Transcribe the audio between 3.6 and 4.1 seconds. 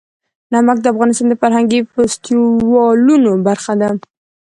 ده.